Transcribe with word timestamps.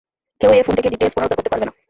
কেউই 0.39 0.59
এ 0.59 0.63
ফোন 0.65 0.73
থেকে 0.77 0.91
ডিটেইলস 0.93 1.13
পুনরুদ্ধার 1.15 1.37
করতে 1.39 1.51
পারবে 1.51 1.65
না। 1.67 1.73